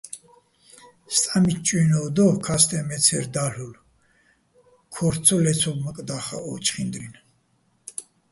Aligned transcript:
სტამიჩ 1.15 1.59
ჭუ́ინოვ 1.65 2.07
დო, 2.15 2.25
ქასტეჼ 2.45 2.79
მე 2.87 2.97
ცე́რ 3.05 3.25
დალ'ულო̆, 3.33 3.83
ქო́რთო̆ 4.93 5.23
ცო 5.25 5.35
ლე́ცობმაკ 5.43 5.97
და́ხაჸ 6.07 6.43
ო 6.49 6.53
ჩხინდრინ. 6.65 7.13